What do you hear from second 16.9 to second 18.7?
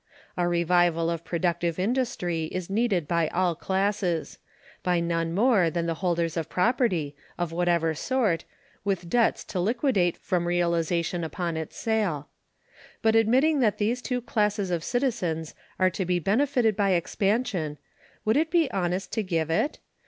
expansion, would it